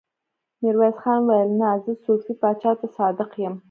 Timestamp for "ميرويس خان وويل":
0.61-1.49